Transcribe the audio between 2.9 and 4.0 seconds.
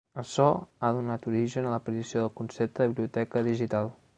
biblioteca digital.